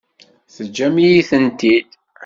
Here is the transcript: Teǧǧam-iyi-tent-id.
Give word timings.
Teǧǧam-iyi-tent-id. 0.55 1.89